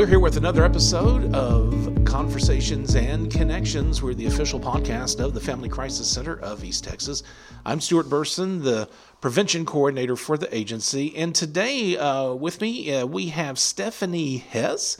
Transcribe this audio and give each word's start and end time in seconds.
we're 0.00 0.06
here 0.06 0.18
with 0.18 0.38
another 0.38 0.64
episode 0.64 1.34
of 1.34 2.06
Conversations 2.06 2.96
and 2.96 3.30
Connections. 3.30 4.02
We're 4.02 4.14
the 4.14 4.24
official 4.24 4.58
podcast 4.58 5.22
of 5.22 5.34
the 5.34 5.40
Family 5.40 5.68
Crisis 5.68 6.10
Center 6.10 6.40
of 6.40 6.64
East 6.64 6.84
Texas. 6.84 7.22
I'm 7.66 7.82
Stuart 7.82 8.08
Burson, 8.08 8.62
the 8.62 8.88
prevention 9.20 9.66
coordinator 9.66 10.16
for 10.16 10.38
the 10.38 10.56
agency. 10.56 11.14
And 11.18 11.34
today 11.34 11.98
uh, 11.98 12.32
with 12.32 12.62
me, 12.62 12.94
uh, 12.94 13.04
we 13.04 13.26
have 13.26 13.58
Stephanie 13.58 14.38
Hess. 14.38 14.96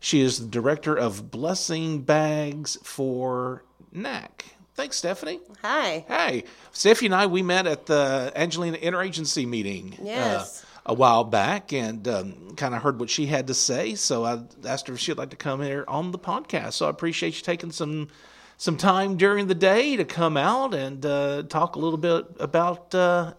She 0.00 0.20
is 0.20 0.38
the 0.40 0.46
director 0.48 0.94
of 0.94 1.30
Blessing 1.30 2.02
Bags 2.02 2.76
for 2.82 3.64
NAC. 3.90 4.44
Thanks, 4.74 4.98
Stephanie. 4.98 5.40
Hi. 5.62 6.04
Hey, 6.06 6.44
Stephanie 6.72 7.06
and 7.06 7.14
I, 7.14 7.24
we 7.24 7.40
met 7.40 7.66
at 7.66 7.86
the 7.86 8.30
Angelina 8.36 8.76
Interagency 8.76 9.48
meeting. 9.48 9.94
uh, 9.98 10.04
Yes. 10.04 10.66
A 10.84 10.94
while 10.94 11.24
back 11.24 11.72
and 11.72 12.06
um, 12.08 12.54
kind 12.56 12.74
of 12.74 12.82
heard 12.82 12.98
what 12.98 13.10
she 13.10 13.26
had 13.26 13.46
to 13.46 13.54
say. 13.54 13.94
So 13.94 14.24
I 14.24 14.42
asked 14.66 14.88
her 14.88 14.94
if 14.94 15.00
she'd 15.00 15.18
like 15.18 15.30
to 15.30 15.36
come 15.36 15.62
here 15.62 15.84
on 15.86 16.10
the 16.10 16.18
podcast. 16.18 16.74
So 16.74 16.86
I 16.86 16.90
appreciate 16.90 17.36
you 17.36 17.42
taking 17.42 17.72
some 17.72 18.08
some 18.58 18.76
time 18.76 19.16
during 19.16 19.48
the 19.48 19.56
day 19.56 19.96
to 19.96 20.04
come 20.04 20.36
out 20.36 20.72
and 20.72 21.04
uh, 21.04 21.42
talk 21.48 21.74
a 21.74 21.80
little 21.80 21.98
bit 21.98 22.26
about 22.38 22.94
uh, 22.94 23.34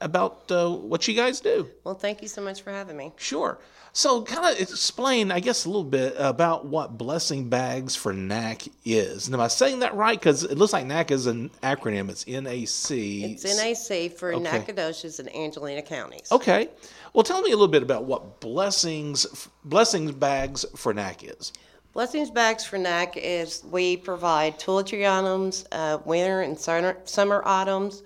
about 0.00 0.50
uh, 0.50 0.68
what 0.70 1.06
you 1.08 1.14
guys 1.14 1.40
do. 1.40 1.68
Well, 1.84 1.94
thank 1.94 2.22
you 2.22 2.28
so 2.28 2.40
much 2.40 2.62
for 2.62 2.70
having 2.70 2.96
me. 2.96 3.12
Sure. 3.16 3.58
So, 3.92 4.22
kind 4.22 4.46
of 4.54 4.60
explain, 4.60 5.32
I 5.32 5.40
guess, 5.40 5.64
a 5.64 5.68
little 5.68 5.82
bit 5.82 6.14
about 6.16 6.64
what 6.64 6.96
Blessing 6.96 7.48
Bags 7.48 7.96
for 7.96 8.12
NAC 8.12 8.68
is. 8.84 9.26
And 9.26 9.34
am 9.34 9.40
I 9.40 9.48
saying 9.48 9.80
that 9.80 9.94
right? 9.96 10.16
Because 10.16 10.44
it 10.44 10.56
looks 10.56 10.72
like 10.72 10.86
NAC 10.86 11.10
is 11.10 11.26
an 11.26 11.50
acronym. 11.62 12.08
It's 12.08 12.24
NAC. 12.24 12.96
It's 12.96 13.44
NAC 13.44 14.12
for 14.16 14.32
Okay. 14.34 14.44
Nacogdoches 14.44 15.18
and 15.18 15.34
Angelina 15.34 15.82
counties. 15.82 16.30
Okay. 16.30 16.68
Well, 17.12 17.24
tell 17.24 17.42
me 17.42 17.50
a 17.50 17.54
little 17.54 17.66
bit 17.66 17.82
about 17.82 18.04
what 18.04 18.38
Blessings 18.40 19.48
Blessings 19.64 20.12
Bags 20.12 20.64
for 20.76 20.94
NAC 20.94 21.24
is. 21.24 21.52
Blessings 21.92 22.30
Bags 22.30 22.64
for 22.64 22.78
NAC 22.78 23.16
is 23.16 23.64
we 23.68 23.96
provide 23.96 24.60
toiletry 24.60 25.10
items, 25.10 25.64
uh, 25.72 25.98
winter 26.04 26.42
and 26.42 26.56
summer, 26.56 26.96
summer 27.04 27.42
items. 27.44 28.04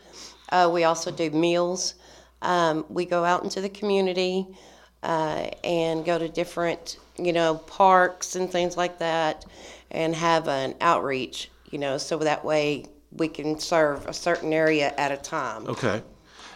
Uh, 0.55 0.69
we 0.73 0.85
also 0.85 1.11
do 1.11 1.31
meals. 1.31 1.95
Um, 2.41 2.85
we 2.89 3.05
go 3.07 3.25
out 3.25 3.43
into 3.43 3.61
the 3.61 3.69
community 3.69 4.47
uh, 5.03 5.49
and 5.65 6.05
go 6.05 6.17
to 6.17 6.29
different, 6.29 6.99
you 7.19 7.33
know, 7.33 7.57
parks 7.57 8.37
and 8.37 8.49
things 8.51 8.77
like 8.77 8.99
that 9.01 9.45
and 9.91 10.15
have 10.15 10.47
an 10.47 10.77
outreach, 10.81 11.51
you 11.73 11.79
know, 11.79 11.99
so 11.99 12.19
that 12.19 12.45
way 12.45 12.87
we 13.11 13.27
can 13.27 13.59
serve 13.59 14.07
a 14.07 14.13
certain 14.13 14.53
area 14.53 14.95
at 14.97 15.11
a 15.11 15.17
time. 15.17 15.67
Okay. 15.67 16.03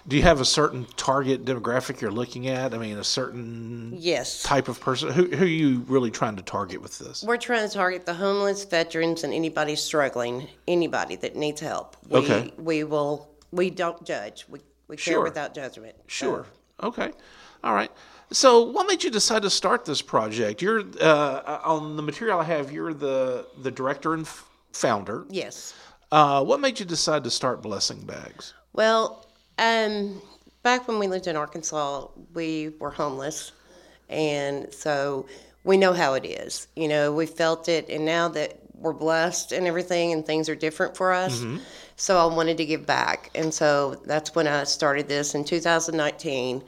Do 0.06 0.16
you 0.16 0.22
have 0.22 0.40
a 0.40 0.44
certain 0.44 0.86
target 0.96 1.44
demographic 1.44 2.00
you're 2.00 2.12
looking 2.12 2.46
at? 2.46 2.72
I 2.74 2.78
mean, 2.78 2.98
a 2.98 3.04
certain 3.04 3.94
Yes. 3.98 4.44
type 4.44 4.68
of 4.68 4.80
person. 4.80 5.10
Who, 5.10 5.26
who 5.26 5.44
are 5.44 5.46
you 5.46 5.80
really 5.88 6.12
trying 6.12 6.36
to 6.36 6.42
target 6.42 6.80
with 6.80 6.98
this? 7.00 7.24
We're 7.24 7.36
trying 7.36 7.68
to 7.68 7.74
target 7.74 8.06
the 8.06 8.14
homeless, 8.14 8.64
veterans, 8.64 9.24
and 9.24 9.34
anybody 9.34 9.74
struggling, 9.74 10.46
anybody 10.68 11.16
that 11.16 11.34
needs 11.34 11.60
help. 11.60 11.96
We, 12.08 12.18
Okay. 12.20 12.52
We 12.58 12.84
will. 12.84 13.28
We 13.52 13.70
don't 13.70 14.04
judge. 14.04 14.44
We 14.48 14.60
we 14.88 14.96
care 14.96 15.14
Sure. 15.14 15.22
without 15.24 15.54
judgment. 15.54 15.96
Sure. 16.06 16.46
Okay. 16.82 17.10
All 17.64 17.74
right. 17.74 17.90
So, 18.30 18.62
what 18.62 18.86
made 18.86 19.02
you 19.02 19.10
decide 19.10 19.42
to 19.42 19.50
start 19.50 19.84
this 19.84 20.02
project? 20.02 20.60
You're 20.62 20.82
uh, 21.00 21.60
on 21.64 21.96
the 21.96 22.02
material 22.02 22.38
I 22.40 22.44
have. 22.44 22.70
You're 22.72 22.94
the 22.94 23.46
the 23.62 23.70
director 23.70 24.14
and 24.14 24.24
f- 24.26 24.48
founder. 24.72 25.24
Yes. 25.30 25.74
Uh, 26.12 26.42
what 26.44 26.60
made 26.60 26.78
you 26.80 26.86
decide 26.86 27.24
to 27.24 27.30
start 27.30 27.60
Blessing 27.62 28.00
Bags? 28.02 28.54
Well, 28.72 29.26
um, 29.58 30.20
back 30.62 30.86
when 30.88 30.98
we 30.98 31.06
lived 31.08 31.26
in 31.26 31.36
Arkansas, 31.36 32.06
we 32.34 32.74
were 32.78 32.90
homeless, 32.90 33.52
and 34.08 34.72
so 34.72 35.26
we 35.64 35.76
know 35.76 35.92
how 35.92 36.14
it 36.14 36.24
is. 36.24 36.68
You 36.76 36.88
know, 36.88 37.12
we 37.12 37.26
felt 37.26 37.68
it, 37.68 37.88
and 37.90 38.04
now 38.06 38.28
that 38.28 38.58
we're 38.74 38.92
blessed 38.94 39.52
and 39.52 39.66
everything, 39.66 40.12
and 40.12 40.24
things 40.24 40.48
are 40.48 40.54
different 40.54 40.96
for 40.96 41.12
us. 41.12 41.44
So 42.00 42.16
I 42.16 42.32
wanted 42.32 42.56
to 42.58 42.64
give 42.64 42.86
back, 42.86 43.28
and 43.34 43.52
so 43.52 44.00
that's 44.06 44.32
when 44.36 44.46
I 44.46 44.62
started 44.62 45.08
this 45.08 45.34
in 45.34 45.44
2019. 45.44 46.62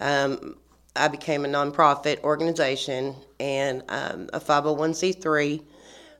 Um, 0.00 0.56
I 0.96 1.06
became 1.06 1.44
a 1.44 1.48
nonprofit 1.48 2.20
organization 2.24 3.14
and 3.38 3.84
um, 3.88 4.28
a 4.32 4.40
501c3. 4.40 5.62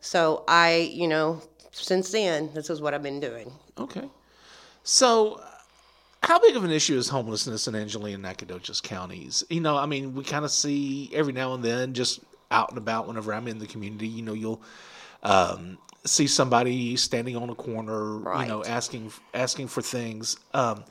So 0.01 0.45
I, 0.47 0.89
you 0.93 1.09
know, 1.09 1.43
since 1.73 2.13
then, 2.13 2.49
this 2.55 2.71
is 2.71 2.81
what 2.81 2.95
I've 2.95 3.03
been 3.03 3.19
doing. 3.19 3.53
Okay. 3.77 4.09
So, 4.85 5.43
how 6.23 6.39
big 6.39 6.55
of 6.55 6.63
an 6.63 6.71
issue 6.71 6.97
is 6.97 7.09
homelessness 7.09 7.67
in 7.67 7.75
Angelina 7.75 8.15
and 8.15 8.23
Nacogdoches 8.23 8.81
counties? 8.81 9.43
You 9.51 9.63
know, 9.63 9.77
I 9.77 9.87
mean, 9.87 10.15
we 10.15 10.23
kind 10.23 10.45
of 10.45 10.53
see 10.53 11.11
every 11.13 11.33
now 11.33 11.55
and 11.55 11.65
then, 11.65 11.93
just 11.93 12.21
out 12.53 12.69
and 12.69 12.79
about 12.79 13.09
whenever 13.09 13.35
I'm 13.35 13.49
in 13.49 13.59
the 13.59 13.67
community, 13.67 14.07
you 14.07 14.23
know, 14.23 14.33
you'll 14.33 14.63
um, 15.25 15.77
see 16.07 16.27
somebody 16.27 16.97
standing 16.97 17.37
on 17.37 17.51
a 17.51 17.55
corner, 17.55 18.19
you 18.41 18.47
know, 18.47 18.65
asking 18.65 19.13
asking 19.33 19.69
for 19.69 19.83
things. 19.83 20.37
Um, 20.53 20.85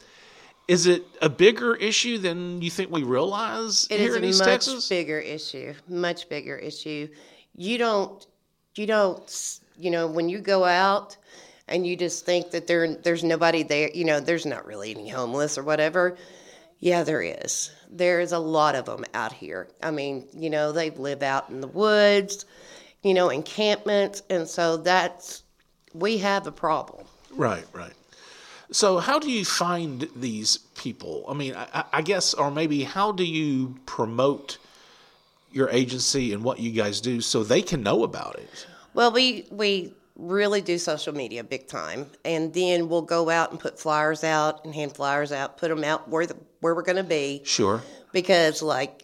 is 0.68 0.88
it 0.88 1.04
a 1.22 1.30
bigger 1.30 1.76
issue 1.76 2.18
than 2.18 2.62
you 2.62 2.70
think 2.70 2.90
we 2.90 3.04
realize 3.04 3.88
It 3.92 4.00
here 4.00 4.12
is 4.12 4.16
in 4.16 4.24
a 4.24 4.28
much 4.28 4.40
Texas? 4.40 4.88
bigger 4.90 5.20
issue, 5.20 5.74
much 5.90 6.30
bigger 6.30 6.56
issue. 6.56 7.10
You 7.56 7.78
don't, 7.78 8.26
you 8.76 8.88
don't, 8.88 9.60
you 9.78 9.92
know, 9.92 10.08
when 10.08 10.30
you 10.30 10.40
go 10.40 10.64
out 10.64 11.18
and 11.68 11.86
you 11.86 11.96
just 11.98 12.26
think 12.26 12.52
that 12.52 12.68
there, 12.68 12.96
there's 12.96 13.24
nobody 13.24 13.64
there, 13.64 13.90
you 13.94 14.06
know, 14.06 14.20
there's 14.20 14.46
not 14.46 14.66
really 14.66 14.92
any 14.92 15.10
homeless 15.10 15.58
or 15.58 15.64
whatever. 15.64 16.18
Yeah, 16.80 17.04
there 17.04 17.22
is. 17.22 17.72
There 17.90 18.22
is 18.22 18.32
a 18.32 18.40
lot 18.40 18.76
of 18.76 18.86
them 18.86 19.06
out 19.14 19.34
here. 19.34 19.68
I 19.82 19.92
mean, 19.92 20.28
you 20.34 20.50
know, 20.50 20.72
they 20.72 20.90
live 20.92 21.24
out 21.24 21.50
in 21.50 21.62
the 21.62 21.68
woods, 21.68 22.46
you 23.04 23.14
know, 23.14 23.30
encampments, 23.30 24.24
and 24.30 24.48
so 24.48 24.78
that's 24.78 25.44
we 25.94 26.18
have 26.20 26.48
a 26.48 26.52
problem. 26.52 27.06
Right, 27.32 27.66
right. 27.74 27.94
So, 28.72 28.98
how 29.00 29.20
do 29.20 29.30
you 29.30 29.46
find 29.46 30.08
these 30.16 30.58
people? 30.76 31.26
I 31.30 31.34
mean, 31.34 31.54
I, 31.56 31.84
I- 31.94 32.02
guess, 32.02 32.34
or 32.34 32.50
maybe 32.50 32.84
how 32.84 33.12
do 33.12 33.24
you 33.24 33.76
promote 33.86 34.58
your 35.52 35.70
agency 35.70 36.34
and 36.34 36.44
what 36.44 36.60
you 36.60 36.72
guys 36.72 37.00
do 37.02 37.22
so 37.22 37.44
they 37.44 37.62
can 37.62 37.84
know 37.84 38.04
about 38.04 38.36
it? 38.40 38.66
Well, 38.96 39.12
we 39.12 39.46
we 39.52 39.94
really 40.16 40.62
do 40.62 40.78
social 40.78 41.14
media 41.14 41.44
big 41.44 41.68
time, 41.68 42.08
and 42.26 42.54
then 42.54 42.88
we'll 42.90 43.02
go 43.04 43.30
out 43.30 43.52
and 43.52 43.60
put 43.60 43.80
flyers 43.80 44.24
out 44.24 44.64
and 44.66 44.74
hand 44.74 44.94
flyers 44.96 45.32
out, 45.32 45.58
put 45.58 45.70
them 45.70 45.84
out 45.84 46.08
where 46.10 46.26
the 46.26 46.36
where 46.62 46.74
we're 46.74 46.82
going 46.84 46.96
to 46.98 47.04
be, 47.04 47.42
Sure. 47.44 47.82
because 48.12 48.62
like 48.62 49.04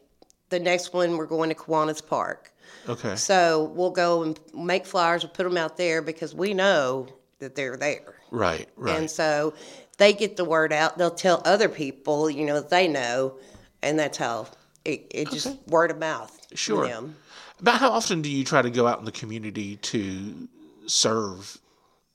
the 0.49 0.59
next 0.59 0.93
one 0.93 1.17
we're 1.17 1.25
going 1.27 1.49
to 1.49 1.55
Kiwanis 1.55 2.05
Park, 2.05 2.51
Okay. 2.87 3.15
so 3.15 3.65
we'll 3.75 3.91
go 3.91 4.23
and 4.23 4.39
make 4.53 4.85
flyers 4.85 5.23
and 5.23 5.33
put 5.33 5.43
them 5.43 5.57
out 5.57 5.77
there 5.77 6.01
because 6.01 6.33
we 6.33 6.53
know 6.53 7.07
that 7.39 7.55
they're 7.55 7.77
there, 7.77 8.15
Right, 8.31 8.67
right. 8.75 8.97
and 8.97 9.09
so 9.09 9.53
they 9.97 10.13
get 10.13 10.37
the 10.37 10.45
word 10.45 10.73
out. 10.73 10.97
They'll 10.97 11.11
tell 11.11 11.41
other 11.45 11.69
people, 11.69 12.29
you 12.29 12.45
know, 12.45 12.55
that 12.55 12.69
they 12.69 12.87
know, 12.87 13.35
and 13.81 13.97
that's 13.99 14.17
how 14.17 14.47
it, 14.85 15.07
it 15.11 15.29
just 15.31 15.55
word 15.67 15.91
of 15.91 15.99
mouth. 15.99 16.35
Sure. 16.55 16.87
them. 16.87 17.15
About 17.59 17.79
how 17.79 17.91
often 17.91 18.21
do 18.21 18.29
you 18.29 18.43
try 18.43 18.61
to 18.61 18.69
go 18.69 18.87
out 18.87 18.99
in 18.99 19.05
the 19.05 19.11
community 19.11 19.75
to 19.77 20.47
serve? 20.87 21.57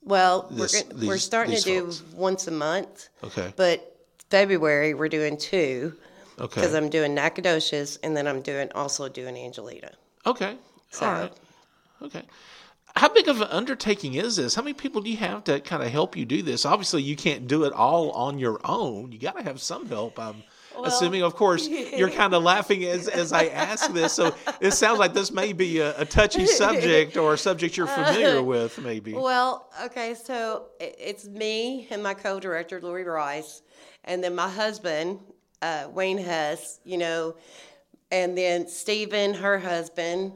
Well, 0.03 0.47
This- 0.51 0.83
we're 0.83 0.93
gonna, 0.93 1.07
we're 1.07 1.17
starting 1.17 1.51
these 1.53 1.63
to 1.63 1.81
do 1.87 1.93
once 2.13 2.47
a 2.47 2.51
month. 2.51 3.09
Okay. 3.23 3.53
But 3.55 3.95
February 4.29 4.93
we're 4.93 5.07
doing 5.09 5.37
two 5.37 5.93
Okay. 6.39 6.55
because 6.61 6.73
I'm 6.73 6.89
doing 6.89 7.13
Nacogdoches 7.15 7.97
and 8.03 8.15
then 8.17 8.27
I'm 8.27 8.41
doing 8.41 8.69
also 8.75 9.07
doing 9.07 9.37
Angelina. 9.37 9.91
Okay. 10.25 10.57
So- 10.91 11.05
All 11.05 11.11
right. 11.11 11.33
Okay. 12.01 12.23
How 12.95 13.09
big 13.09 13.27
of 13.27 13.41
an 13.41 13.49
undertaking 13.49 14.13
is 14.13 14.37
this? 14.37 14.55
How 14.55 14.61
many 14.61 14.73
people 14.73 15.01
do 15.01 15.09
you 15.09 15.17
have 15.17 15.43
to 15.45 15.59
kind 15.59 15.83
of 15.83 15.89
help 15.91 16.15
you 16.15 16.23
do 16.25 16.41
this? 16.41 16.65
Obviously, 16.65 17.01
you 17.03 17.17
can't 17.17 17.45
do 17.45 17.65
it 17.65 17.73
all 17.73 18.11
on 18.11 18.39
your 18.39 18.57
own. 18.63 19.11
You 19.11 19.19
got 19.19 19.35
to 19.35 19.43
have 19.43 19.59
some 19.59 19.85
help. 19.87 20.17
I'm 20.17 20.41
assuming, 20.81 21.21
of 21.21 21.35
course, 21.35 21.67
you're 21.67 22.09
kind 22.21 22.33
of 22.33 22.41
laughing 22.43 22.85
as, 22.85 23.09
as 23.09 23.33
I 23.33 23.47
ask 23.47 23.91
this. 23.91 24.13
So 24.13 24.33
it 24.61 24.71
sounds 24.71 24.97
like 24.97 25.13
this 25.13 25.29
may 25.29 25.51
be 25.51 25.79
a, 25.79 25.99
a 25.99 26.05
touchy 26.05 26.45
subject 26.45 27.17
or 27.17 27.33
a 27.33 27.37
subject 27.37 27.75
you're 27.75 27.87
familiar 27.87 28.41
with, 28.53 28.79
maybe. 28.81 29.11
Well, 29.13 29.67
okay, 29.83 30.15
so 30.15 30.67
it's 30.79 31.27
me 31.27 31.87
and 31.91 32.01
my 32.01 32.13
co-director 32.13 32.79
Lori 32.79 33.03
Rice, 33.03 33.61
and 34.05 34.23
then 34.23 34.35
my 34.35 34.49
husband 34.49 35.19
uh, 35.61 35.89
Wayne 35.91 36.17
Hess, 36.17 36.79
you 36.85 36.97
know, 36.97 37.35
and 38.11 38.37
then 38.37 38.67
Stephen, 38.67 39.33
her 39.33 39.59
husband, 39.59 40.31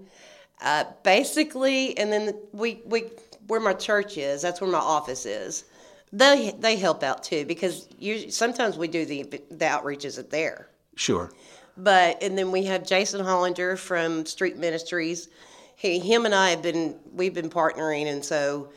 uh, 0.62 0.86
basically, 1.04 1.98
and 1.98 2.12
then 2.12 2.34
we 2.52 2.82
we 2.86 3.06
where 3.48 3.60
my 3.60 3.74
church 3.74 4.18
is, 4.18 4.42
that's 4.42 4.62
where 4.62 4.70
my 4.70 4.80
office 4.80 5.26
is. 5.26 5.66
They 6.12 6.56
they 6.58 6.76
help 6.76 7.04
out 7.04 7.24
too 7.24 7.46
because 7.46 7.88
you 7.98 8.32
sometimes 8.32 8.78
we 8.78 8.88
do 8.88 9.06
the 9.06 9.24
the 9.24 9.66
outreaches 9.66 10.18
at 10.18 10.30
there. 10.30 10.70
Sure. 10.96 11.32
But 11.78 12.22
and 12.22 12.38
then 12.38 12.52
we 12.52 12.66
have 12.66 12.86
Jason 12.86 13.24
Hollander 13.24 13.78
from 13.78 14.26
Street 14.26 14.58
Ministries. 14.58 15.30
He 15.76 16.00
him 16.00 16.26
and 16.26 16.36
I 16.36 16.50
have 16.50 16.62
been 16.62 17.00
we've 17.14 17.34
been 17.34 17.50
partnering 17.50 18.08
and 18.08 18.26
so 18.26 18.72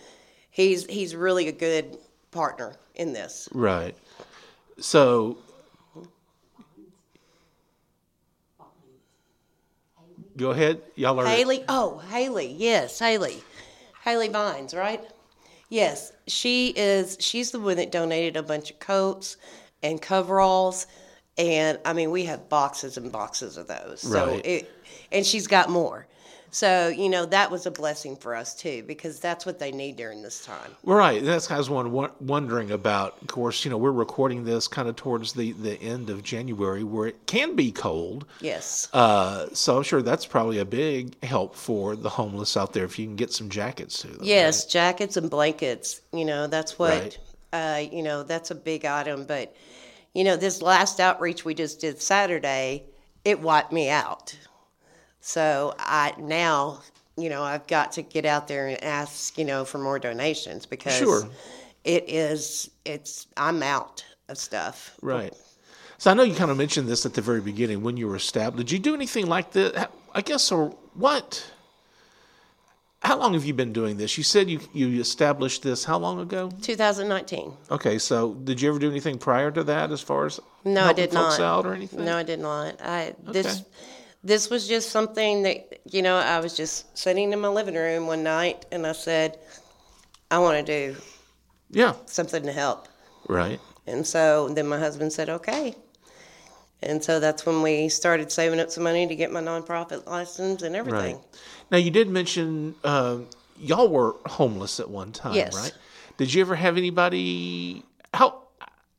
he's 0.50 0.86
he's 0.86 1.16
really 1.16 1.48
a 1.48 1.52
good 1.52 1.96
partner 2.30 2.76
in 2.94 3.12
this. 3.12 3.48
Right. 3.52 3.96
So 4.78 5.38
Go 10.36 10.50
ahead. 10.50 10.80
Y'all 10.94 11.18
are 11.20 11.26
Haley. 11.26 11.64
Oh, 11.68 11.98
Haley. 12.10 12.54
Yes, 12.58 12.98
Haley. 12.98 13.42
Haley 14.04 14.28
Vines, 14.28 14.74
right? 14.74 15.02
Yes, 15.68 16.12
she 16.26 16.68
is. 16.76 17.16
She's 17.20 17.50
the 17.50 17.60
one 17.60 17.76
that 17.76 17.92
donated 17.92 18.36
a 18.36 18.42
bunch 18.42 18.70
of 18.70 18.78
coats 18.78 19.36
and 19.82 20.00
coveralls, 20.00 20.86
and 21.38 21.78
I 21.84 21.92
mean, 21.92 22.10
we 22.10 22.24
have 22.26 22.48
boxes 22.48 22.96
and 22.96 23.10
boxes 23.10 23.56
of 23.56 23.68
those. 23.68 24.00
So 24.00 24.26
Right. 24.26 24.46
it, 24.46 24.70
and 25.10 25.24
she's 25.24 25.46
got 25.46 25.70
more. 25.70 26.06
So 26.54 26.88
you 26.88 27.08
know 27.08 27.24
that 27.24 27.50
was 27.50 27.64
a 27.64 27.70
blessing 27.70 28.14
for 28.14 28.36
us 28.36 28.54
too, 28.54 28.82
because 28.86 29.18
that's 29.18 29.46
what 29.46 29.58
they 29.58 29.72
need 29.72 29.96
during 29.96 30.20
this 30.22 30.44
time. 30.44 30.70
Right. 30.84 31.24
That's 31.24 31.46
kind 31.46 31.58
of 31.58 31.70
what 31.70 31.86
I 31.86 31.88
was 31.88 32.10
wondering 32.20 32.70
about. 32.72 33.16
Of 33.22 33.28
course, 33.28 33.64
you 33.64 33.70
know, 33.70 33.78
we're 33.78 33.90
recording 33.90 34.44
this 34.44 34.68
kind 34.68 34.86
of 34.86 34.94
towards 34.94 35.32
the, 35.32 35.52
the 35.52 35.80
end 35.80 36.10
of 36.10 36.22
January 36.22 36.84
where 36.84 37.06
it 37.08 37.26
can 37.26 37.56
be 37.56 37.72
cold. 37.72 38.26
Yes. 38.42 38.88
Uh, 38.92 39.46
so 39.54 39.78
I'm 39.78 39.82
sure 39.82 40.02
that's 40.02 40.26
probably 40.26 40.58
a 40.58 40.66
big 40.66 41.22
help 41.24 41.56
for 41.56 41.96
the 41.96 42.10
homeless 42.10 42.54
out 42.54 42.74
there 42.74 42.84
if 42.84 42.98
you 42.98 43.06
can 43.06 43.16
get 43.16 43.32
some 43.32 43.48
jackets 43.48 44.02
to 44.02 44.08
them. 44.08 44.18
Yes, 44.20 44.66
jackets 44.66 45.16
and 45.16 45.30
blankets. 45.30 46.02
You 46.12 46.26
know, 46.26 46.48
that's 46.48 46.78
what, 46.78 46.92
Right. 46.92 47.18
uh, 47.54 47.82
you 47.90 48.02
know, 48.02 48.24
that's 48.24 48.50
a 48.50 48.54
big 48.54 48.84
item. 48.84 49.24
But, 49.24 49.56
you 50.12 50.22
know, 50.22 50.36
this 50.36 50.60
last 50.60 51.00
outreach 51.00 51.46
we 51.46 51.54
just 51.54 51.80
did 51.80 52.02
Saturday, 52.02 52.84
it 53.24 53.40
wiped 53.40 53.72
me 53.72 53.88
out. 53.88 54.36
So 55.24 55.72
I 55.78 56.12
now, 56.18 56.80
you 57.16 57.30
know, 57.30 57.42
I've 57.44 57.66
got 57.68 57.92
to 57.92 58.02
get 58.02 58.26
out 58.26 58.48
there 58.48 58.66
and 58.66 58.82
ask, 58.82 59.38
you 59.38 59.44
know, 59.44 59.64
for 59.64 59.78
more 59.78 59.98
donations 60.00 60.66
because 60.66 60.94
Sure. 60.98 61.28
it 61.84 62.04
is, 62.08 62.68
it's, 62.84 63.28
I'm 63.36 63.62
out 63.62 64.04
of 64.28 64.36
stuff. 64.36 64.96
Right. 65.00 65.32
So 65.98 66.10
I 66.10 66.14
know 66.14 66.24
you 66.24 66.34
kind 66.34 66.50
of 66.50 66.56
mentioned 66.56 66.88
this 66.88 67.06
at 67.06 67.14
the 67.14 67.20
very 67.22 67.40
beginning 67.40 67.82
when 67.84 67.96
you 67.96 68.08
were 68.08 68.16
established. 68.16 68.66
Did 68.66 68.72
you 68.72 68.80
do 68.80 68.94
anything 68.94 69.26
like 69.28 69.52
this? 69.52 69.72
I 70.12 70.20
guess, 70.22 70.50
or 70.50 70.70
what? 70.94 71.48
How 73.02 73.16
long 73.16 73.34
have 73.34 73.44
you 73.44 73.54
been 73.54 73.72
doing 73.72 73.96
this? 73.98 74.18
You 74.18 74.24
said 74.24 74.50
you, 74.50 74.58
you 74.72 75.00
established 75.00 75.62
this 75.62 75.84
how 75.84 75.98
long 75.98 76.18
ago? 76.18 76.50
2019. 76.62 77.52
Okay, 77.70 77.98
so 77.98 78.34
did 78.34 78.60
you 78.60 78.68
ever 78.70 78.80
do 78.80 78.90
anything 78.90 79.18
prior 79.18 79.52
to 79.52 79.62
that 79.64 79.92
as 79.92 80.00
far 80.00 80.26
as 80.26 80.40
No, 80.64 80.86
I 80.86 80.92
did 80.92 81.12
folks 81.12 81.38
not. 81.38 81.40
out 81.40 81.66
or 81.66 81.74
anything? 81.74 82.04
No, 82.04 82.16
I 82.16 82.22
did 82.24 82.40
not. 82.40 82.80
I 82.82 83.14
Okay. 83.28 83.32
this 83.42 83.64
was 84.24 84.68
just 84.68 84.90
something 84.90 85.42
that 85.42 85.80
you 85.90 86.02
know 86.02 86.16
I 86.16 86.38
was 86.40 86.56
just 86.56 86.96
sitting 86.96 87.32
in 87.32 87.40
my 87.40 87.48
living 87.48 87.74
room 87.74 88.06
one 88.06 88.22
night 88.22 88.66
and 88.72 88.86
I 88.86 88.92
said, 88.92 89.38
I 90.30 90.38
want 90.38 90.64
to 90.66 90.92
do 90.94 90.96
Yeah, 91.70 91.94
something 92.06 92.42
to 92.44 92.52
help. 92.52 92.88
right. 93.28 93.60
And 93.86 94.06
so 94.06 94.48
then 94.48 94.68
my 94.68 94.78
husband 94.78 95.12
said, 95.12 95.28
okay. 95.28 95.74
And 96.84 97.02
so 97.02 97.18
that's 97.20 97.44
when 97.46 97.62
we 97.62 97.88
started 97.88 98.30
saving 98.32 98.60
up 98.60 98.70
some 98.70 98.84
money 98.84 99.06
to 99.06 99.14
get 99.16 99.30
my 99.32 99.40
nonprofit 99.40 100.06
license 100.06 100.62
and 100.62 100.74
everything. 100.76 101.16
Right. 101.16 101.24
Now 101.70 101.78
you 101.78 101.90
did 101.90 102.08
mention 102.08 102.74
uh, 102.84 103.18
y'all 103.58 103.88
were 103.88 104.14
homeless 104.26 104.78
at 104.80 104.88
one 104.90 105.12
time, 105.12 105.34
Yes. 105.34 105.54
right? 105.54 105.72
Did 106.16 106.32
you 106.34 106.40
ever 106.42 106.54
have 106.54 106.76
anybody? 106.76 107.84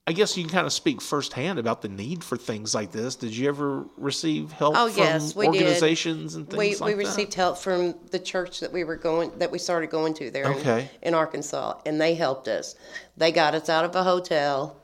I 0.05 0.11
guess 0.11 0.35
you 0.35 0.43
can 0.43 0.51
kind 0.51 0.65
of 0.67 0.73
speak 0.73 1.01
firsthand 1.01 1.59
about 1.59 1.81
the 1.81 1.87
need 1.87 2.25
for 2.25 2.35
things 2.35 2.75
like 2.75 2.91
this. 2.91 3.15
Did 3.15 3.35
you 3.35 3.47
ever 3.47 3.85
receive 3.95 4.51
help 4.51 4.75
Oh, 4.77 4.89
from 4.89 4.97
yes, 5.01 5.33
we 5.33 5.45
did. 5.45 5.61
organizations 5.61 6.35
and 6.35 6.45
things 6.49 6.57
We, 6.57 6.69
like 6.71 6.77
that? 6.79 6.85
we 6.85 6.91
that? 6.91 6.97
received 6.97 7.33
help 7.35 7.57
from 7.57 7.95
the 8.11 8.19
church 8.19 8.59
that 8.59 8.73
we 8.73 8.83
were 8.83 8.97
going 8.97 9.31
that 9.39 9.49
we 9.49 9.59
started 9.59 9.89
going 9.89 10.13
to 10.15 10.29
there 10.29 10.51
in- 10.51 10.89
in, 11.01 11.13
Arkansas, 11.13 11.79
and 11.85 12.01
they 12.01 12.15
helped 12.15 12.49
us. 12.49 12.75
They 13.15 13.31
got 13.31 13.55
us 13.55 13.69
out 13.69 13.85
of 13.85 13.95
a 13.95 14.03
hotel 14.03 14.75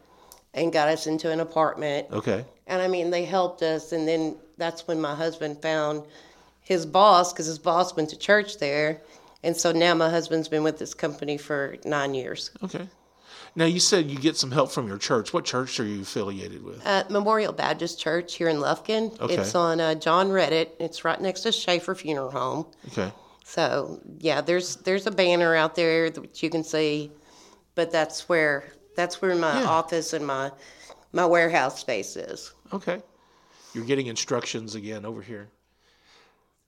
and 0.54 0.72
got 0.72 0.88
us 0.88 1.06
into 1.06 1.30
an 1.30 1.42
apartment. 1.42 2.08
Okay. 2.14 2.46
And 2.68 2.82
I 2.82 2.88
mean, 2.88 3.10
they 3.10 3.26
helped 3.26 3.62
us, 3.62 3.92
and 3.92 4.08
then 4.08 4.38
that's 4.58 4.88
when 4.88 5.02
my 5.02 5.16
husband 5.16 5.62
found 5.62 6.04
his 6.62 6.86
boss 6.86 7.34
because 7.34 7.48
his 7.48 7.60
boss 7.60 7.94
went 7.94 8.10
to 8.12 8.18
church 8.18 8.58
there, 8.60 9.02
and 9.44 9.58
so 9.58 9.74
now 9.74 9.94
my 9.96 10.10
husband's 10.10 10.48
been 10.48 10.64
with 10.64 10.80
this 10.80 10.94
company 10.94 11.38
for 11.38 11.76
nine 11.84 12.14
years. 12.14 12.52
Okay. 12.64 12.88
Now 13.56 13.66
you 13.66 13.80
said 13.80 14.10
you 14.10 14.18
get 14.18 14.38
some 14.38 14.52
help 14.52 14.72
from 14.72 14.88
your 14.88 14.98
church. 14.98 15.34
What 15.34 15.46
church 15.46 15.80
are 15.80 15.86
you 15.86 16.02
affiliated 16.02 16.64
with? 16.64 16.86
At 16.86 17.10
Memorial 17.10 17.52
Baptist 17.54 18.00
Church 18.00 18.36
here 18.36 18.48
in 18.50 18.58
Lufkin. 18.58 19.20
Okay. 19.20 19.36
It's 19.36 19.56
on 19.56 19.80
uh, 19.82 19.96
John 19.96 20.30
Redditt. 20.30 20.70
It's 20.80 21.04
right 21.04 21.20
next 21.20 21.42
to 21.42 21.52
Schaefer 21.52 21.96
Funeral 21.96 22.32
Home. 22.32 22.66
Okay. 22.90 23.12
So 23.44 24.00
yeah, 24.20 24.42
there's 24.42 24.76
there's 24.78 25.08
a 25.08 25.12
banner 25.12 25.56
out 25.56 25.76
there 25.76 26.10
that 26.12 26.44
you 26.44 26.50
can 26.50 26.64
see, 26.64 27.12
but 27.76 27.92
that's 27.92 28.30
where 28.30 28.66
that's 28.96 29.22
where 29.22 29.36
my 29.36 29.62
Yeah. 29.62 29.68
office 29.68 30.14
and 30.14 30.26
my 30.26 30.52
my 31.14 31.26
warehouse 31.26 31.80
space 31.80 32.16
is. 32.16 32.54
Okay. 32.72 33.02
You're 33.74 33.86
getting 33.86 34.08
instructions 34.08 34.76
again 34.76 35.06
over 35.06 35.22
here. 35.22 35.50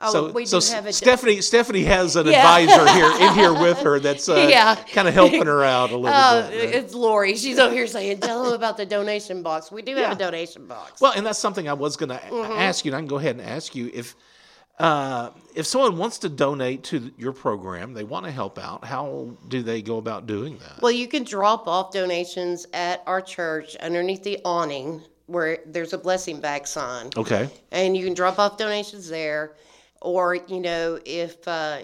Oh, 0.03 0.11
so, 0.11 0.31
we 0.31 0.45
so 0.45 0.59
have 0.73 0.85
a 0.85 0.93
Stephanie 0.93 1.41
Stephanie 1.41 1.83
has 1.83 2.15
an 2.15 2.27
Yeah. 2.27 2.57
advisor 2.57 2.87
here 2.93 3.27
in 3.27 3.33
here 3.35 3.53
with 3.53 3.79
her 3.79 3.99
that's 3.99 4.27
uh, 4.27 4.47
Yeah. 4.49 4.75
kind 4.93 5.07
of 5.07 5.13
helping 5.13 5.45
her 5.45 5.63
out 5.63 5.91
a 5.91 5.97
little 5.97 6.17
Oh, 6.17 6.47
bit. 6.49 6.65
right? 6.65 6.75
it's 6.75 6.93
Lori. 6.93 7.35
She's 7.37 7.59
over 7.59 7.73
here 7.73 7.87
saying, 7.87 8.19
"Tell 8.19 8.43
them 8.45 8.53
about 8.53 8.77
the 8.77 8.85
donation 8.85 9.43
box." 9.43 9.71
We 9.71 9.81
do 9.81 9.91
Yeah. 9.91 10.09
have 10.09 10.13
a 10.13 10.19
donation 10.19 10.65
box. 10.65 10.99
Well, 11.01 11.13
and 11.15 11.25
that's 11.25 11.39
something 11.39 11.69
I 11.69 11.73
was 11.73 11.97
going 11.97 12.09
to 12.09 12.15
Mm-hmm. 12.15 12.51
ask 12.53 12.83
you, 12.85 12.89
and 12.91 12.95
I 12.97 12.99
can 12.99 13.07
go 13.07 13.17
ahead 13.17 13.37
and 13.37 13.45
ask 13.47 13.75
you 13.75 13.89
if 13.93 14.15
uh, 14.79 15.29
if 15.53 15.67
someone 15.67 15.95
wants 15.97 16.17
to 16.19 16.29
donate 16.29 16.83
to 16.85 17.11
your 17.15 17.33
program, 17.33 17.93
they 17.93 18.03
want 18.03 18.25
to 18.25 18.31
help 18.31 18.57
out. 18.57 18.83
How 18.83 19.29
do 19.47 19.61
they 19.61 19.83
go 19.83 19.97
about 19.97 20.25
doing 20.25 20.57
that? 20.57 20.81
Well, 20.81 20.91
you 20.91 21.07
can 21.07 21.23
drop 21.23 21.67
off 21.67 21.91
donations 21.91 22.65
at 22.73 23.03
our 23.05 23.21
church 23.21 23.75
underneath 23.75 24.23
the 24.23 24.39
awning 24.43 25.03
where 25.27 25.59
there's 25.67 25.93
a 25.93 25.99
blessing 25.99 26.39
bag 26.39 26.65
sign. 26.65 27.11
Okay. 27.15 27.47
and 27.71 27.95
you 27.95 28.03
can 28.03 28.15
drop 28.15 28.39
off 28.39 28.57
donations 28.57 29.07
there 29.07 29.51
or 30.01 30.35
you 30.35 30.59
know 30.59 30.99
if 31.05 31.47
uh, 31.47 31.79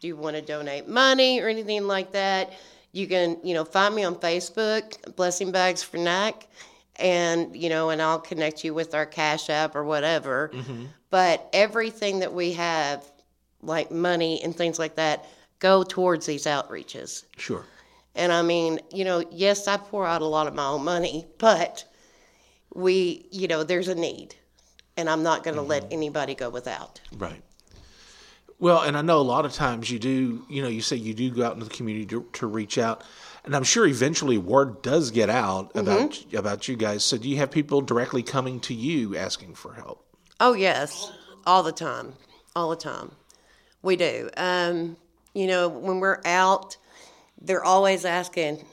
you 0.00 0.16
want 0.16 0.36
to 0.36 0.42
donate 0.42 0.88
money 0.88 1.40
or 1.40 1.48
anything 1.48 1.86
like 1.86 2.12
that 2.12 2.52
you 2.92 3.06
can 3.06 3.38
you 3.44 3.54
know 3.54 3.64
find 3.64 3.94
me 3.94 4.04
on 4.04 4.14
facebook 4.16 5.14
blessing 5.16 5.50
bags 5.52 5.82
for 5.82 5.96
nac 5.96 6.46
and 6.96 7.56
you 7.56 7.68
know 7.68 7.90
and 7.90 8.02
i'll 8.02 8.18
connect 8.18 8.64
you 8.64 8.74
with 8.74 8.94
our 8.94 9.06
cash 9.06 9.48
app 9.48 9.74
or 9.76 9.84
whatever 9.84 10.50
but 11.10 11.48
everything 11.52 12.18
that 12.18 12.32
we 12.32 12.52
have 12.52 13.04
like 13.62 13.90
money 13.90 14.42
and 14.42 14.54
things 14.56 14.78
like 14.78 14.96
that 14.96 15.24
go 15.60 15.82
towards 15.84 16.26
these 16.26 16.44
outreaches 16.44 17.24
Sure. 17.36 17.64
and 18.16 18.32
I 18.32 18.42
mean, 18.42 18.80
you 18.92 19.04
know, 19.04 19.24
yes, 19.30 19.68
I 19.68 19.76
pour 19.76 20.04
out 20.06 20.20
a 20.20 20.26
lot 20.26 20.46
of 20.48 20.54
my 20.54 20.66
own 20.66 20.84
money, 20.84 21.24
but 21.38 21.84
we, 22.74 23.26
you 23.30 23.46
know, 23.48 23.62
there's 23.64 23.88
a 23.88 23.94
need. 23.94 24.34
And 24.96 25.08
I'm 25.08 25.22
not 25.22 25.42
going 25.44 25.56
to 25.56 25.62
let 25.62 25.86
anybody 25.90 26.34
go 26.34 26.50
without. 26.50 27.00
Right. 27.16 27.42
Well, 28.62 28.82
and 28.82 28.96
I 28.96 29.02
know 29.02 29.18
a 29.18 29.22
lot 29.22 29.44
of 29.44 29.52
times 29.52 29.90
you 29.90 29.98
do, 29.98 30.46
you 30.48 30.62
know, 30.62 30.68
you 30.68 30.82
say 30.82 30.94
you 30.94 31.14
do 31.14 31.32
go 31.32 31.44
out 31.44 31.54
into 31.54 31.64
the 31.64 31.74
community 31.74 32.06
to, 32.06 32.24
to 32.34 32.46
reach 32.46 32.78
out, 32.78 33.02
and 33.44 33.56
I'm 33.56 33.64
sure 33.64 33.88
eventually 33.88 34.38
word 34.38 34.82
does 34.82 35.10
get 35.10 35.28
out 35.28 35.72
about 35.74 36.24
about 36.32 36.68
you 36.68 36.76
guys. 36.76 37.02
So, 37.02 37.18
do 37.18 37.28
you 37.28 37.38
have 37.38 37.50
people 37.50 37.80
directly 37.80 38.22
coming 38.22 38.60
to 38.60 38.72
you 38.72 39.16
asking 39.16 39.56
for 39.56 39.74
help? 39.74 40.06
Oh, 40.38 40.52
yes, 40.52 41.10
all 41.44 41.64
the 41.64 41.72
time. 41.72 42.12
All 42.54 42.70
the 42.70 42.76
time. 42.76 43.10
We 43.82 43.96
do. 43.96 44.30
Um, 44.36 44.96
you 45.34 45.48
know, 45.48 45.68
when 45.68 45.98
we're 45.98 46.20
out, 46.24 46.76
they're 47.40 47.64
always 47.64 48.04
asking, 48.04 48.64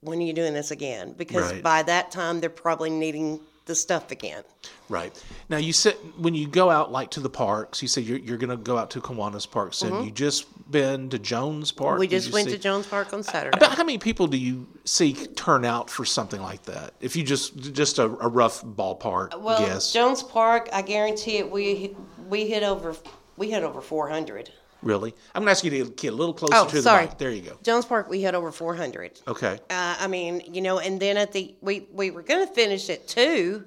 when 0.00 0.18
are 0.18 0.22
you 0.22 0.32
doing 0.32 0.54
this 0.54 0.72
again? 0.72 1.12
Because 1.16 1.52
Right. 1.52 1.62
by 1.62 1.84
that 1.84 2.10
time, 2.10 2.40
they're 2.40 2.50
probably 2.50 2.90
needing 2.90 3.38
the 3.66 3.74
stuff 3.74 4.10
again. 4.10 4.42
Right. 4.88 5.24
Now, 5.48 5.58
you 5.58 5.72
said 5.72 5.94
when 6.18 6.34
you 6.34 6.48
go 6.48 6.70
out 6.70 6.90
like 6.90 7.10
to 7.12 7.20
the 7.20 7.30
parks, 7.30 7.80
you 7.82 7.88
said 7.88 8.04
you're, 8.04 8.18
you're 8.18 8.38
going 8.38 8.50
to 8.50 8.56
go 8.56 8.76
out 8.76 8.90
to 8.90 9.00
Kiwanis 9.00 9.48
Park 9.48 9.74
soon. 9.74 10.04
You 10.04 10.10
just 10.10 10.46
been 10.70 11.08
to 11.10 11.18
Jones 11.18 11.70
Park? 11.70 11.92
Mm-hmm. 11.92 12.00
We 12.00 12.08
just 12.08 12.32
went 12.32 12.48
see- 12.48 12.56
to 12.56 12.62
Jones 12.62 12.86
Park 12.86 13.12
on 13.12 13.22
Saturday. 13.22 13.56
About 13.56 13.76
how 13.76 13.84
many 13.84 13.98
people 13.98 14.26
do 14.26 14.36
you 14.36 14.66
see 14.84 15.14
turn 15.14 15.64
out 15.64 15.88
for 15.88 16.04
something 16.04 16.40
like 16.40 16.62
that? 16.64 16.94
If 17.00 17.14
you 17.14 17.22
just 17.22 17.72
just 17.72 17.98
a, 17.98 18.04
a 18.04 18.28
rough 18.28 18.62
ballpark 18.64 19.40
Well, 19.40 19.60
guess, 19.60 19.92
Jones 19.92 20.22
Park, 20.22 20.68
I 20.72 20.82
guarantee 20.82 21.38
it. 21.38 21.50
We 21.50 21.94
we 22.28 22.46
hit 22.46 22.62
over 22.62 22.96
we 23.36 23.50
hit 23.50 23.62
over 23.62 23.80
four 23.80 24.08
hundred. 24.08 24.52
Really? 24.82 25.14
I'm 25.34 25.40
going 25.42 25.46
to 25.46 25.50
ask 25.52 25.64
you 25.64 25.70
to 25.84 25.90
get 25.90 26.12
a 26.12 26.16
little 26.16 26.34
closer 26.34 26.54
Oh, 26.56 26.66
to 26.66 26.76
the 26.76 26.82
sorry. 26.82 27.06
mic. 27.06 27.18
There 27.18 27.30
you 27.30 27.42
go. 27.42 27.58
Jones 27.62 27.84
Park, 27.84 28.08
we 28.08 28.20
hit 28.22 28.34
over 28.34 28.50
four 28.52 28.74
hundred. 28.74 29.20
Okay. 29.28 29.58
Uh, 29.70 29.96
I 29.98 30.06
mean, 30.06 30.42
you 30.52 30.60
know, 30.62 30.78
and 30.78 30.98
then 31.00 31.16
at 31.16 31.32
the 31.32 31.54
we 31.60 31.86
we 31.92 32.10
were 32.10 32.22
going 32.22 32.46
to 32.46 32.52
finish 32.52 32.88
at 32.90 33.06
two, 33.08 33.64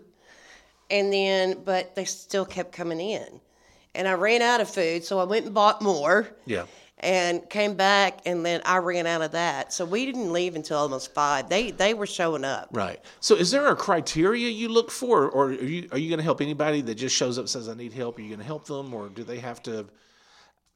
and 0.90 1.12
then 1.12 1.64
but 1.64 1.96
they 1.96 2.06
still 2.06 2.46
kept 2.46 2.72
coming 2.72 3.00
in, 3.00 3.40
and 3.96 4.08
I 4.08 4.14
ran 4.14 4.42
out 4.42 4.62
of 4.62 4.70
food, 4.70 5.04
so 5.04 5.20
I 5.20 5.24
went 5.24 5.46
and 5.46 5.54
bought 5.54 5.82
more. 5.82 6.30
Yeah. 6.46 6.66
And 7.00 7.50
came 7.50 7.74
back, 7.76 8.22
and 8.26 8.46
then 8.46 8.62
I 8.64 8.78
ran 8.78 9.06
out 9.08 9.22
of 9.22 9.34
that. 9.34 9.74
So 9.74 9.84
we 9.84 10.06
didn't 10.06 10.32
leave 10.32 10.56
until 10.56 10.78
almost 10.78 11.14
five. 11.14 11.50
They 11.50 11.72
they 11.72 11.94
were 11.94 12.06
showing 12.06 12.46
up. 12.46 12.70
Right. 12.72 12.98
So, 13.20 13.36
is 13.36 13.52
there 13.52 13.68
a 13.68 13.76
criteria 13.76 14.48
you 14.48 14.70
look 14.70 14.90
for, 14.90 15.30
or 15.30 15.48
are 15.48 15.52
you 15.52 15.90
are 15.92 15.98
you 15.98 16.08
going 16.08 16.20
to 16.20 16.24
help 16.24 16.40
anybody 16.40 16.80
that 16.80 16.96
just 16.96 17.14
shows 17.14 17.38
up 17.38 17.42
and 17.42 17.50
says 17.50 17.68
I 17.68 17.74
need 17.74 17.92
help? 17.92 18.18
Are 18.18 18.22
you 18.22 18.30
going 18.30 18.40
to 18.40 18.46
help 18.46 18.64
them, 18.68 18.94
or 18.94 19.10
do 19.10 19.26
they 19.26 19.40
have 19.40 19.62
to? 19.64 19.86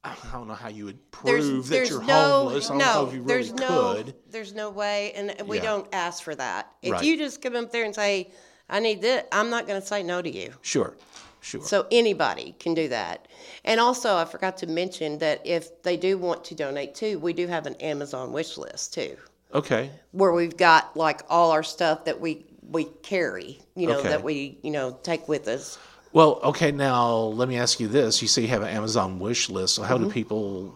I 0.04 0.14
don't 0.32 0.46
know 0.46 0.54
how 0.54 0.68
you 0.68 0.84
would 0.84 1.10
prove 1.10 1.68
that 1.68 1.90
you're 1.90 2.00
homeless. 2.00 2.66
I 2.66 2.68
don't 2.70 2.78
no, 2.78 2.84
know 3.02 3.08
if 3.08 3.14
you 3.14 3.22
really 3.22 3.34
there's 3.42 3.52
no, 3.54 3.94
could. 3.94 4.14
there's 4.30 4.54
no 4.54 4.70
way, 4.70 5.12
and 5.14 5.34
we 5.48 5.56
Yeah. 5.56 5.64
don't 5.64 5.88
ask 5.92 6.22
for 6.22 6.34
that. 6.36 6.72
If 6.82 6.92
Right. 6.92 7.04
you 7.04 7.16
just 7.16 7.42
come 7.42 7.56
up 7.56 7.72
there 7.72 7.84
and 7.84 7.94
say, 7.94 8.30
"I 8.68 8.78
need 8.78 9.00
this," 9.02 9.24
I'm 9.32 9.50
not 9.50 9.66
going 9.66 9.80
to 9.80 9.86
say 9.86 10.02
no 10.02 10.22
to 10.22 10.30
you. 10.30 10.54
Sure, 10.62 10.96
Sure. 11.40 11.60
So 11.62 11.86
anybody 11.90 12.54
can 12.58 12.74
do 12.74 12.88
that. 12.88 13.26
And 13.64 13.80
also, 13.80 14.16
I 14.16 14.24
forgot 14.24 14.56
to 14.58 14.66
mention 14.66 15.18
that 15.18 15.40
if 15.44 15.82
they 15.82 15.96
do 15.96 16.16
want 16.18 16.44
to 16.44 16.54
donate 16.54 16.94
too, 16.94 17.18
we 17.18 17.32
do 17.32 17.46
have 17.46 17.66
an 17.66 17.74
Amazon 17.76 18.32
wish 18.32 18.56
list 18.56 18.94
too, 18.94 19.16
Okay. 19.54 19.90
where 20.12 20.32
we've 20.32 20.56
got 20.56 20.96
like 20.96 21.22
all 21.28 21.50
our 21.50 21.62
stuff 21.64 22.04
that 22.04 22.20
we 22.20 22.44
we 22.70 22.84
carry, 23.02 23.58
you 23.76 23.86
know, 23.86 23.98
Okay. 24.00 24.10
that 24.10 24.22
we 24.22 24.58
you 24.62 24.70
know 24.70 24.98
take 25.02 25.26
with 25.28 25.48
us. 25.48 25.78
Well, 26.12 26.40
okay. 26.44 26.72
Now 26.72 27.10
let 27.16 27.48
me 27.48 27.56
ask 27.58 27.80
you 27.80 27.88
this: 27.88 28.22
You 28.22 28.28
say 28.28 28.42
you 28.42 28.48
have 28.48 28.62
an 28.62 28.68
Amazon 28.68 29.18
wish 29.18 29.48
list. 29.50 29.74
So 29.74 29.82
how 29.82 29.96
Mm-hmm. 29.96 30.04
do 30.08 30.10
people? 30.12 30.74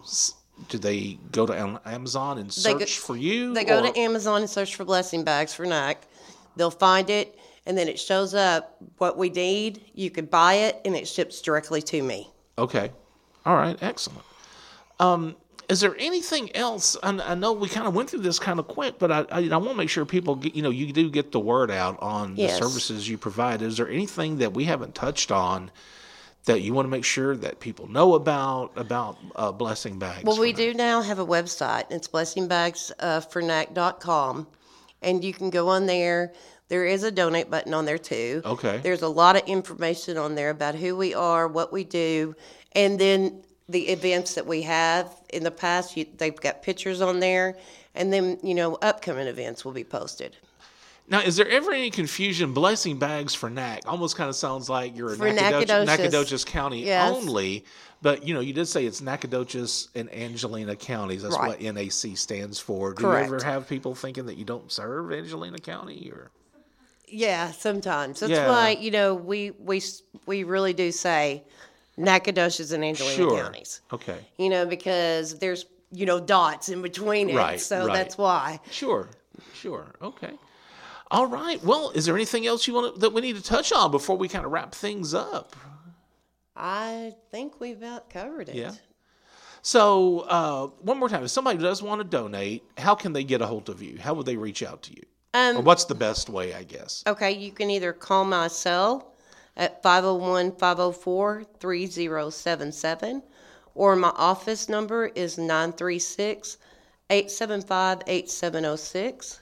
Do 0.69 0.77
they 0.77 1.17
go 1.31 1.45
to 1.47 1.81
Amazon 1.85 2.37
and 2.37 2.53
search 2.53 2.79
go- 2.79 2.85
for 2.85 3.17
you? 3.17 3.53
They 3.53 3.63
go 3.65 3.79
or- 3.83 3.91
to 3.91 3.99
Amazon 3.99 4.41
and 4.41 4.49
search 4.49 4.75
for 4.75 4.85
blessing 4.85 5.23
bags 5.23 5.53
for 5.53 5.65
NAC. 5.65 6.05
They'll 6.55 6.69
find 6.71 7.09
it, 7.09 7.37
and 7.65 7.75
then 7.77 7.87
it 7.87 7.99
shows 7.99 8.35
up 8.35 8.77
what 8.99 9.17
we 9.17 9.29
need. 9.29 9.81
You 9.95 10.11
could 10.11 10.29
buy 10.29 10.53
it, 10.55 10.79
and 10.85 10.95
it 10.95 11.07
ships 11.07 11.41
directly 11.41 11.81
to 11.81 12.03
me. 12.03 12.29
Okay. 12.59 12.91
All 13.45 13.55
right. 13.55 13.75
Excellent. 13.81 14.21
Um, 14.99 15.35
is 15.69 15.79
there 15.81 15.95
anything 15.97 16.53
else? 16.55 16.97
I, 17.03 17.09
I 17.19 17.35
know 17.35 17.53
we 17.53 17.67
kind 17.69 17.87
of 17.87 17.93
went 17.95 18.09
through 18.09 18.19
this 18.21 18.39
kind 18.39 18.59
of 18.59 18.67
quick, 18.67 18.99
but 18.99 19.11
I, 19.11 19.19
I, 19.31 19.47
I 19.49 19.57
want 19.57 19.69
to 19.69 19.75
make 19.75 19.89
sure 19.89 20.05
people, 20.05 20.35
get, 20.35 20.55
you 20.55 20.61
know, 20.61 20.69
you 20.69 20.91
do 20.93 21.09
get 21.09 21.31
the 21.31 21.39
word 21.39 21.71
out 21.71 21.97
on 22.01 22.35
Yes. 22.35 22.59
the 22.59 22.65
services 22.65 23.07
you 23.09 23.17
provide. 23.17 23.61
Is 23.61 23.77
there 23.77 23.87
anything 23.89 24.37
that 24.39 24.53
we 24.53 24.65
haven't 24.65 24.93
touched 24.95 25.31
on 25.31 25.71
that 26.45 26.61
you 26.61 26.73
want 26.73 26.85
to 26.85 26.89
make 26.89 27.05
sure 27.05 27.37
that 27.37 27.59
people 27.61 27.87
know 27.87 28.15
about 28.15 28.71
about 28.75 29.17
uh, 29.35 29.51
blessing 29.51 29.97
bags? 29.99 30.23
Well, 30.25 30.39
we 30.39 30.51
that? 30.51 30.57
do 30.57 30.73
now 30.73 31.01
have 31.01 31.19
a 31.19 31.25
website. 31.25 31.85
It's 31.89 32.07
blessingbagsfornac.com, 32.09 34.47
and 35.01 35.23
you 35.23 35.33
can 35.33 35.49
go 35.49 35.69
on 35.69 35.85
there. 35.85 36.33
There 36.69 36.85
is 36.85 37.03
a 37.03 37.11
donate 37.11 37.49
button 37.49 37.73
on 37.73 37.85
there 37.85 37.97
too. 37.97 38.41
Okay. 38.45 38.79
There's 38.79 39.01
a 39.03 39.07
lot 39.07 39.35
of 39.35 39.43
information 39.47 40.17
on 40.17 40.35
there 40.35 40.49
about 40.49 40.75
who 40.75 40.95
we 40.95 41.13
are, 41.13 41.47
what 41.47 41.71
we 41.71 41.83
do, 41.83 42.35
and 42.73 42.99
then 42.99 43.43
the 43.69 43.89
events 43.89 44.35
that 44.35 44.45
we 44.45 44.61
have 44.63 45.09
in 45.29 45.43
the 45.43 45.51
past. 45.51 45.95
You, 45.97 46.05
they've 46.17 46.35
got 46.35 46.61
pictures 46.63 47.01
on 47.01 47.19
there, 47.19 47.57
and 47.95 48.11
then 48.11 48.39
you 48.43 48.53
know 48.55 48.75
upcoming 48.81 49.27
events 49.27 49.63
will 49.65 49.71
be 49.71 49.83
posted. 49.83 50.35
Now, 51.09 51.19
is 51.19 51.35
there 51.35 51.49
ever 51.49 51.71
any 51.73 51.89
confusion? 51.89 52.53
Blessing 52.53 52.97
bags 52.97 53.33
for 53.33 53.49
NAC 53.49 53.81
almost 53.85 54.15
kind 54.15 54.29
of 54.29 54.35
sounds 54.37 54.69
like 54.69 54.95
you're 54.95 55.11
in 55.11 55.17
For 55.17 55.27
Nacogdoches, 55.31 55.67
Nacogdoches. 55.69 55.87
Nacogdoches 55.87 56.45
County 56.45 56.85
Yes. 56.85 57.15
only. 57.15 57.65
But 58.01 58.25
you 58.27 58.33
know, 58.33 58.39
you 58.39 58.53
did 58.53 58.67
say 58.67 58.85
it's 58.85 59.01
Nacogdoches 59.01 59.89
and 59.95 60.13
Angelina 60.13 60.75
counties. 60.75 61.23
That's 61.23 61.37
Right. 61.37 61.49
what 61.49 61.61
NAC 61.61 62.17
stands 62.17 62.59
for. 62.59 62.93
Do 62.93 63.03
Correct. 63.03 63.29
you 63.29 63.35
ever 63.35 63.43
have 63.45 63.67
people 63.67 63.95
thinking 63.95 64.25
that 64.27 64.37
you 64.37 64.45
don't 64.45 64.71
serve 64.71 65.11
Angelina 65.11 65.57
County, 65.59 66.09
or 66.11 66.31
Yeah, 67.07 67.51
sometimes. 67.51 68.19
That's 68.21 68.31
Yeah. 68.31 68.47
why 68.47 68.69
you 68.71 68.91
know 68.91 69.13
we 69.13 69.51
we 69.51 69.81
we 70.25 70.43
really 70.43 70.73
do 70.73 70.91
say 70.91 71.43
Nacogdoches 71.97 72.71
and 72.71 72.83
Angelina 72.83 73.15
sure? 73.15 73.43
counties. 73.43 73.81
Okay, 73.91 74.17
you 74.37 74.49
know, 74.49 74.65
because 74.65 75.37
there's, 75.39 75.65
you 75.91 76.05
know, 76.05 76.19
dots 76.19 76.69
in 76.69 76.81
between 76.81 77.29
it. 77.29 77.35
Right, 77.35 77.59
so 77.59 77.87
right. 77.87 77.93
that's 77.93 78.17
why. 78.17 78.59
sure, 78.71 79.09
sure. 79.53 79.95
Okay. 80.01 80.31
All 81.11 81.27
right. 81.27 81.63
Well, 81.63 81.91
is 81.91 82.05
there 82.05 82.15
anything 82.15 82.47
else 82.47 82.65
you 82.67 82.73
want 82.73 82.95
to, 82.95 82.99
that 83.01 83.13
we 83.13 83.21
need 83.21 83.35
to 83.35 83.43
touch 83.43 83.71
on 83.71 83.91
before 83.91 84.17
we 84.17 84.27
kind 84.27 84.45
of 84.45 84.51
wrap 84.51 84.73
things 84.73 85.13
up? 85.13 85.55
I 86.55 87.13
think 87.29 87.59
we've 87.59 87.77
about 87.77 88.09
covered 88.09 88.49
it. 88.49 88.55
Yeah. 88.55 88.71
So, 89.61 90.21
uh, 90.21 90.67
one 90.81 90.97
more 90.97 91.07
time, 91.07 91.23
if 91.23 91.29
somebody 91.29 91.59
does 91.59 91.81
want 91.83 92.01
to 92.01 92.03
donate, 92.03 92.63
how 92.77 92.95
can 92.95 93.13
they 93.13 93.23
get 93.23 93.41
a 93.41 93.45
hold 93.45 93.69
of 93.69 93.81
you? 93.81 93.97
How 93.99 94.13
would 94.15 94.25
they 94.25 94.35
reach 94.35 94.63
out 94.63 94.81
to 94.83 94.91
you? 94.91 95.03
Um, 95.35 95.57
or 95.57 95.61
what's 95.61 95.85
the 95.85 95.95
best 95.95 96.29
way, 96.29 96.53
I 96.53 96.63
guess? 96.63 97.03
Okay, 97.07 97.31
you 97.31 97.51
can 97.51 97.69
either 97.69 97.93
call 97.93 98.25
my 98.25 98.47
cell 98.47 99.12
at 99.55 99.81
501 99.83 100.53
504 100.53 101.43
3077, 101.59 103.23
or 103.75 103.95
my 103.95 104.09
office 104.15 104.69
number 104.69 105.07
is 105.07 105.37
936 105.37 106.57
875 107.09 108.01
8706. 108.07 109.39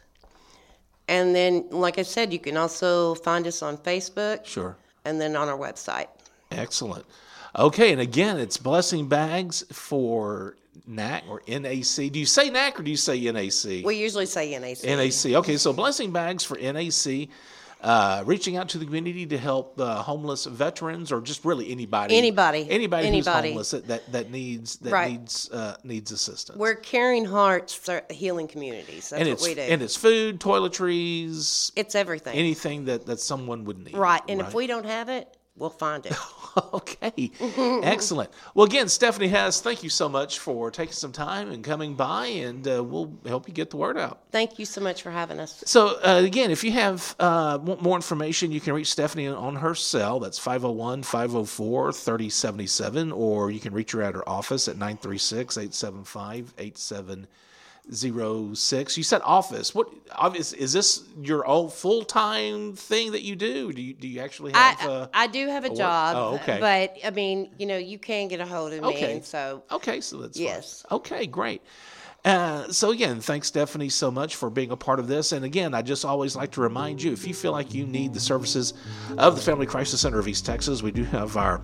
And 1.08 1.36
then, 1.36 1.65
like 1.72 1.98
I 1.98 2.03
said, 2.03 2.32
you 2.32 2.39
can 2.39 2.58
also 2.58 3.15
find 3.15 3.46
us 3.48 3.62
on 3.62 3.77
Facebook 3.77 4.46
Sure. 4.46 4.77
and 5.06 5.20
then 5.20 5.36
on 5.36 5.50
our 5.50 5.58
website. 5.58 6.08
Excellent. 6.51 7.06
Okay, 7.58 7.91
and 7.91 8.00
again, 8.00 8.38
it's 8.38 8.58
blessing 8.58 9.08
bags 9.10 9.63
for 9.72 10.56
NAC 10.88 11.24
or 11.30 11.41
NAC. 11.48 12.12
Do 12.12 12.20
you 12.20 12.25
say 12.25 12.50
NAC 12.50 12.80
or 12.80 12.84
do 12.84 12.91
you 12.91 12.98
say 12.98 13.20
NAC? 13.30 13.84
We 13.86 13.98
usually 13.98 14.25
say 14.25 14.58
NAC. 14.58 14.84
NAC. 14.86 15.34
Okay, 15.34 15.58
so 15.58 15.74
blessing 15.74 16.12
bags 16.12 16.44
for 16.46 16.58
NAC. 16.58 17.27
Uh, 17.82 18.22
reaching 18.28 18.58
out 18.58 18.70
to 18.70 18.78
the 18.78 18.86
community 18.86 19.26
to 19.26 19.38
help 19.40 19.80
uh, 19.82 20.04
homeless 20.04 20.46
veterans 20.46 21.12
or 21.12 21.20
just 21.20 21.44
really 21.44 21.72
anybody, 21.72 22.16
Anybody. 22.16 22.68
anybody, 22.70 23.08
Anybody. 23.08 23.48
who's 23.50 23.50
homeless 23.50 23.72
that, 23.72 24.12
that, 24.12 24.30
needs 24.30 24.76
that 24.78 24.94
Right. 24.94 25.12
needs 25.14 25.50
uh, 25.52 25.76
needs 25.84 26.12
assistance. 26.12 26.60
We're 26.60 26.76
caring 26.76 27.26
hearts 27.26 27.74
for 27.74 28.04
healing 28.12 28.48
communities. 28.48 29.10
That's 29.10 29.22
and 29.22 29.30
what 29.32 29.42
we 29.42 29.56
do. 29.56 29.62
and 29.62 29.82
it's 29.82 29.96
food, 29.96 30.40
toiletries, 30.40 31.72
it's 31.76 31.96
everything. 31.96 32.38
anything 32.38 32.86
that, 32.86 33.06
that 33.08 33.20
someone 33.20 33.66
would 33.66 33.80
need. 33.84 33.96
right. 33.96 34.22
And 34.30 34.42
if 34.42 34.54
we 34.54 34.68
don't 34.68 34.86
have 34.86 35.10
it, 35.10 35.36
we'll 35.55 35.70
find 35.70 36.05
it. 36.05 36.13
okay, 36.74 37.31
excellent. 37.84 38.29
Well, 38.53 38.65
again, 38.65 38.89
Stephanie 38.89 39.27
Hess, 39.27 39.62
thank 39.62 39.84
you 39.84 39.89
so 39.89 40.10
much 40.10 40.39
for 40.39 40.72
taking 40.72 40.93
some 40.93 41.12
time 41.12 41.51
and 41.51 41.63
coming 41.63 41.96
by, 41.96 42.27
and 42.27 42.67
uh, 42.67 42.84
we'll 42.84 43.13
help 43.25 43.48
you 43.48 43.53
get 43.53 43.70
the 43.70 43.77
word 43.77 43.98
out. 43.98 44.22
Thank 44.31 44.60
you 44.60 44.65
so 44.65 44.81
much 44.81 45.01
for 45.01 45.12
having 45.12 45.39
us. 45.39 45.63
So, 45.65 46.00
uh, 46.05 46.22
again, 46.24 46.51
if 46.51 46.63
you 46.63 46.72
have 46.72 47.15
uh, 47.20 47.60
more 47.62 47.96
information, 47.96 48.51
you 48.51 48.60
can 48.60 48.74
reach 48.74 48.91
Stephanie 48.91 49.27
on 49.27 49.55
her 49.58 49.75
cell. 49.75 50.20
That's 50.20 50.39
501 50.39 51.03
504 51.03 51.93
3077, 51.93 53.12
or 53.12 53.51
you 53.51 53.60
can 53.60 53.74
reach 53.74 53.91
her 53.91 54.01
at 54.01 54.15
her 54.15 54.27
office 54.27 54.67
at 54.67 54.75
936 54.75 55.58
875 55.58 56.53
8706. 57.88 58.98
You 58.98 59.04
said 59.04 59.22
office. 59.24 59.74
What 59.76 59.90
obvious 60.12 60.54
is 60.54 60.74
this 60.74 61.04
your 61.22 61.46
old 61.46 61.74
full 61.74 62.04
time 62.04 62.74
thing 62.76 63.12
that 63.14 63.24
you 63.24 63.36
do? 63.36 63.72
Do 63.72 63.82
you, 63.82 63.94
do 63.94 64.08
you 64.08 64.22
actually 64.22 64.54
have 64.54 64.82
I, 64.82 64.86
uh, 64.86 65.08
I 65.14 65.28
do 65.28 65.48
have 65.48 65.66
a 65.66 65.70
work- 65.70 65.78
job, 65.78 66.16
oh, 66.18 66.36
okay. 66.36 66.58
but 66.60 66.98
I 67.06 67.12
mean, 67.12 67.52
you 67.58 67.66
know, 67.66 67.78
you 67.78 67.98
can 68.00 68.28
get 68.28 68.40
a 68.40 68.46
hold 68.46 68.74
of 68.74 68.82
me, 68.82 68.88
Okay. 68.90 69.16
and 69.18 69.26
so 69.26 69.64
Okay, 69.72 70.02
so 70.02 70.18
that's 70.18 70.38
fine. 70.38 70.46
Yes. 70.46 70.86
Okay, 70.92 71.26
great. 71.28 71.62
Uh, 72.24 72.68
so 72.72 72.92
again, 72.92 73.20
thanks 73.20 73.48
Stephanie 73.48 73.90
so 73.90 74.12
much 74.12 74.36
for 74.36 74.52
being 74.52 74.70
a 74.70 74.78
part 74.78 75.00
of 75.00 75.08
this. 75.08 75.32
And 75.32 75.44
again, 75.44 75.74
I 75.74 75.82
just 75.82 76.06
always 76.06 76.36
like 76.36 76.52
to 76.52 76.62
remind 76.62 77.02
you 77.02 77.12
if 77.12 77.28
you 77.28 77.34
feel 77.34 77.52
like 77.52 77.74
you 77.74 77.88
need 77.88 78.14
the 78.14 78.20
services 78.20 78.76
of 79.18 79.36
the 79.36 79.42
Family 79.42 79.66
Crisis 79.66 80.02
Center 80.02 80.20
of 80.20 80.28
East 80.28 80.46
Texas, 80.46 80.84
we 80.84 80.92
do 80.92 81.04
have 81.06 81.36
our 81.36 81.64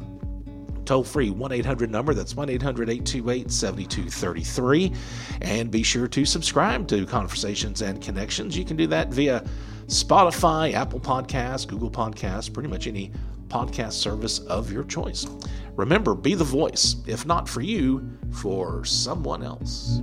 toll 0.88 1.03
free 1.03 1.29
1 1.29 1.51
800 1.51 1.91
number. 1.91 2.13
That's 2.13 2.36
1 2.36 2.50
800 2.50 2.89
828 2.89 3.51
7233. 3.51 4.94
And 5.41 5.70
be 5.70 5.84
sure 5.84 6.08
to 6.08 6.25
subscribe 6.25 6.88
to 6.88 7.06
Conversations 7.06 7.82
and 7.82 8.01
Connections. 8.01 8.58
You 8.58 8.65
can 8.65 8.77
do 8.77 8.88
that 8.88 9.10
via 9.10 9.44
Spotify, 9.88 10.74
Apple 10.74 11.00
Podcasts, 11.00 11.67
Google 11.67 11.91
Podcasts, 11.91 12.51
pretty 12.51 12.70
much 12.70 12.88
any 12.88 13.12
podcast 13.48 13.94
service 13.94 14.39
of 14.39 14.72
your 14.72 14.84
choice. 14.84 15.25
Remember, 15.75 16.15
be 16.15 16.34
the 16.34 16.44
voice, 16.44 16.98
if 17.06 17.25
not 17.25 17.48
for 17.48 17.62
you, 17.62 18.10
for 18.32 18.84
someone 18.84 19.44
else. 19.44 20.01